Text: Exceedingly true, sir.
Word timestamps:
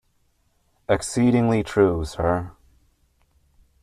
Exceedingly 0.89 1.61
true, 1.61 2.03
sir. 2.05 2.53